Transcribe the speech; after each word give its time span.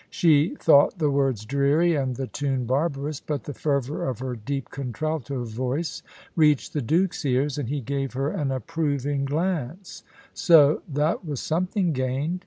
She 0.09 0.55
thought 0.55 0.97
the 0.97 1.11
words 1.11 1.45
dreary 1.45 1.93
and 1.95 2.15
the 2.15 2.25
tune 2.25 2.65
barbarous, 2.65 3.19
but 3.19 3.43
the 3.43 3.53
fervour 3.53 4.09
of 4.09 4.17
her 4.17 4.35
deep 4.35 4.71
contralto 4.71 5.43
voice 5.43 6.01
reached 6.35 6.73
the 6.73 6.81
Duke's 6.81 7.23
ears, 7.23 7.59
and 7.59 7.69
he 7.69 7.81
gave 7.81 8.13
her 8.13 8.29
an 8.31 8.49
approving 8.49 9.25
glance; 9.25 10.01
so 10.33 10.81
that 10.91 11.23
was 11.23 11.39
something 11.39 11.93
gained. 11.93 12.39